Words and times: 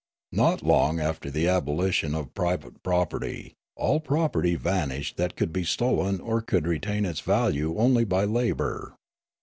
Not 0.31 0.63
long 0.63 0.99
after 0.99 1.29
the 1.29 1.47
abolition 1.47 2.15
of 2.15 2.33
private 2.33 2.81
property, 2.81 3.53
all 3.75 3.99
property 3.99 4.55
vanished 4.55 5.15
that 5.17 5.35
could 5.35 5.53
be 5.53 5.63
stolen 5.63 6.19
or 6.21 6.41
could 6.41 6.65
retain 6.65 7.05
its 7.05 7.19
value 7.19 7.77
only 7.77 8.03
by 8.03 8.23
labour. 8.25 8.95